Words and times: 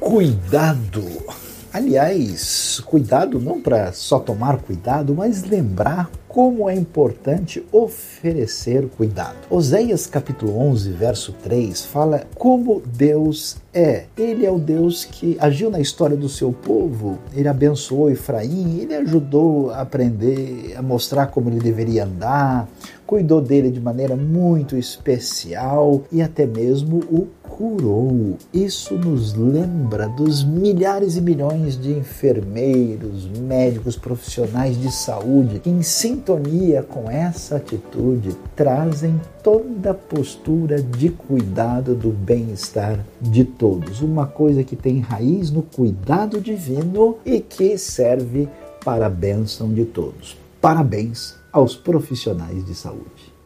Cuidado. 0.00 1.04
Aliás, 1.72 2.80
cuidado 2.86 3.38
não 3.38 3.60
para 3.60 3.92
só 3.92 4.18
tomar 4.18 4.58
cuidado, 4.58 5.14
mas 5.14 5.42
lembrar 5.42 6.10
como 6.28 6.68
é 6.68 6.74
importante 6.74 7.64
oferecer 7.72 8.88
cuidado. 8.96 9.36
Oséias 9.50 10.06
capítulo 10.06 10.56
11, 10.56 10.92
verso 10.92 11.32
3 11.42 11.84
fala 11.86 12.24
como 12.36 12.80
Deus 12.86 13.56
é. 13.74 14.04
Ele 14.16 14.46
é 14.46 14.50
o 14.50 14.58
Deus 14.58 15.04
que 15.04 15.36
agiu 15.40 15.70
na 15.70 15.80
história 15.80 16.16
do 16.16 16.28
seu 16.28 16.52
povo. 16.52 17.18
Ele 17.34 17.48
abençoou 17.48 18.10
Efraim, 18.10 18.78
ele 18.80 18.94
ajudou 18.94 19.70
a 19.70 19.80
aprender, 19.80 20.74
a 20.76 20.82
mostrar 20.82 21.26
como 21.26 21.50
ele 21.50 21.60
deveria 21.60 22.04
andar, 22.04 22.68
cuidou 23.08 23.40
dele 23.40 23.70
de 23.70 23.80
maneira 23.80 24.14
muito 24.14 24.76
especial 24.76 26.02
e 26.12 26.20
até 26.20 26.46
mesmo 26.46 26.98
o 27.10 27.26
curou. 27.40 28.36
Isso 28.52 28.96
nos 28.98 29.32
lembra 29.32 30.06
dos 30.10 30.44
milhares 30.44 31.16
e 31.16 31.22
milhões 31.22 31.80
de 31.80 31.90
enfermeiros, 31.90 33.26
médicos, 33.26 33.96
profissionais 33.96 34.78
de 34.78 34.92
saúde 34.92 35.58
que, 35.58 35.70
em 35.70 35.80
sintonia 35.82 36.82
com 36.82 37.10
essa 37.10 37.56
atitude, 37.56 38.36
trazem 38.54 39.18
toda 39.42 39.92
a 39.92 39.94
postura 39.94 40.82
de 40.82 41.08
cuidado 41.08 41.94
do 41.94 42.10
bem-estar 42.10 43.02
de 43.22 43.42
todos. 43.42 44.02
Uma 44.02 44.26
coisa 44.26 44.62
que 44.62 44.76
tem 44.76 45.00
raiz 45.00 45.50
no 45.50 45.62
cuidado 45.62 46.42
divino 46.42 47.16
e 47.24 47.40
que 47.40 47.78
serve 47.78 48.46
para 48.84 49.06
a 49.06 49.10
bênção 49.10 49.72
de 49.72 49.86
todos. 49.86 50.36
Parabéns 50.60 51.37
aos 51.52 51.76
profissionais 51.76 52.64
de 52.64 52.74
saúde. 52.74 53.37